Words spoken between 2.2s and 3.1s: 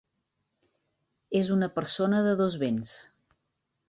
de dos vents.